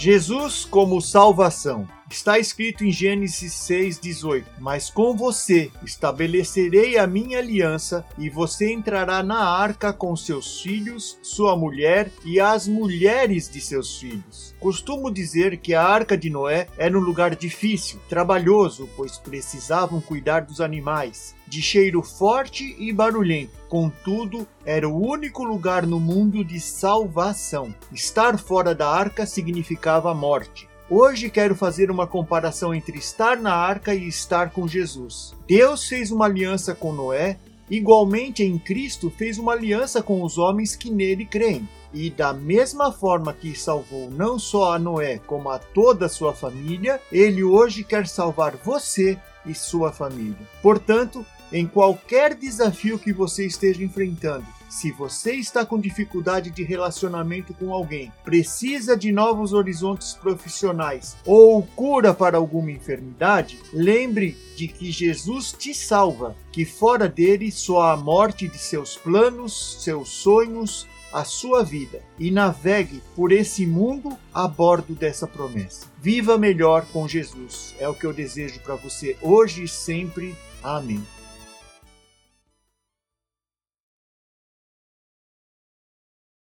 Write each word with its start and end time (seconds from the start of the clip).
Jesus 0.00 0.64
como 0.64 1.00
salvação. 1.00 1.88
Está 2.10 2.38
escrito 2.38 2.84
em 2.84 2.90
Gênesis 2.90 3.52
6,18: 3.52 4.44
Mas 4.58 4.88
com 4.88 5.14
você 5.14 5.70
estabelecerei 5.84 6.96
a 6.96 7.06
minha 7.06 7.38
aliança, 7.38 8.04
e 8.16 8.30
você 8.30 8.72
entrará 8.72 9.22
na 9.22 9.44
arca 9.44 9.92
com 9.92 10.16
seus 10.16 10.62
filhos, 10.62 11.18
sua 11.22 11.54
mulher 11.54 12.10
e 12.24 12.40
as 12.40 12.66
mulheres 12.66 13.48
de 13.50 13.60
seus 13.60 13.98
filhos. 13.98 14.54
Costumo 14.58 15.10
dizer 15.10 15.58
que 15.58 15.74
a 15.74 15.84
arca 15.84 16.16
de 16.16 16.30
Noé 16.30 16.66
era 16.78 16.96
um 16.96 17.00
lugar 17.00 17.36
difícil, 17.36 18.00
trabalhoso, 18.08 18.88
pois 18.96 19.18
precisavam 19.18 20.00
cuidar 20.00 20.40
dos 20.40 20.62
animais, 20.62 21.34
de 21.46 21.60
cheiro 21.60 22.02
forte 22.02 22.74
e 22.78 22.90
barulhento. 22.90 23.52
Contudo, 23.68 24.48
era 24.64 24.88
o 24.88 24.98
único 24.98 25.44
lugar 25.44 25.86
no 25.86 26.00
mundo 26.00 26.42
de 26.42 26.58
salvação. 26.58 27.74
Estar 27.92 28.38
fora 28.38 28.74
da 28.74 28.88
arca 28.88 29.26
significava 29.26 30.14
morte. 30.14 30.66
Hoje 30.90 31.28
quero 31.28 31.54
fazer 31.54 31.90
uma 31.90 32.06
comparação 32.06 32.74
entre 32.74 32.96
estar 32.96 33.36
na 33.36 33.54
arca 33.54 33.94
e 33.94 34.08
estar 34.08 34.48
com 34.52 34.66
Jesus. 34.66 35.34
Deus 35.46 35.86
fez 35.86 36.10
uma 36.10 36.24
aliança 36.24 36.74
com 36.74 36.94
Noé, 36.94 37.38
igualmente 37.70 38.42
em 38.42 38.58
Cristo 38.58 39.10
fez 39.10 39.36
uma 39.36 39.52
aliança 39.52 40.02
com 40.02 40.22
os 40.22 40.38
homens 40.38 40.74
que 40.74 40.90
nele 40.90 41.26
creem. 41.26 41.68
E 41.92 42.08
da 42.08 42.32
mesma 42.32 42.90
forma 42.90 43.34
que 43.34 43.54
salvou 43.54 44.10
não 44.10 44.38
só 44.38 44.72
a 44.72 44.78
Noé, 44.78 45.18
como 45.18 45.50
a 45.50 45.58
toda 45.58 46.06
a 46.06 46.08
sua 46.08 46.32
família, 46.32 46.98
ele 47.12 47.44
hoje 47.44 47.84
quer 47.84 48.06
salvar 48.06 48.56
você 48.56 49.18
e 49.48 49.54
sua 49.54 49.92
família. 49.92 50.36
Portanto, 50.62 51.24
em 51.52 51.66
qualquer 51.66 52.34
desafio 52.34 52.98
que 52.98 53.12
você 53.12 53.46
esteja 53.46 53.82
enfrentando, 53.82 54.46
se 54.68 54.92
você 54.92 55.32
está 55.32 55.64
com 55.64 55.80
dificuldade 55.80 56.50
de 56.50 56.62
relacionamento 56.62 57.54
com 57.54 57.72
alguém, 57.72 58.12
precisa 58.22 58.94
de 58.94 59.10
novos 59.10 59.54
horizontes 59.54 60.12
profissionais 60.12 61.16
ou 61.24 61.62
cura 61.62 62.12
para 62.12 62.36
alguma 62.36 62.70
enfermidade, 62.70 63.58
lembre 63.72 64.36
de 64.56 64.68
que 64.68 64.92
Jesus 64.92 65.52
te 65.52 65.72
salva, 65.72 66.36
que 66.52 66.66
fora 66.66 67.08
dele 67.08 67.50
só 67.50 67.92
a 67.92 67.96
morte 67.96 68.46
de 68.46 68.58
seus 68.58 68.96
planos, 68.96 69.82
seus 69.82 70.10
sonhos, 70.10 70.86
a 71.12 71.24
sua 71.24 71.62
vida 71.62 72.02
e 72.18 72.30
navegue 72.30 73.02
por 73.14 73.32
esse 73.32 73.66
mundo 73.66 74.16
a 74.32 74.46
bordo 74.46 74.94
dessa 74.94 75.26
promessa. 75.26 75.86
Viva 76.00 76.38
melhor 76.38 76.86
com 76.92 77.08
Jesus. 77.08 77.74
É 77.78 77.88
o 77.88 77.94
que 77.94 78.06
eu 78.06 78.12
desejo 78.12 78.60
para 78.60 78.74
você 78.74 79.16
hoje 79.20 79.64
e 79.64 79.68
sempre. 79.68 80.34
Amém. 80.62 81.04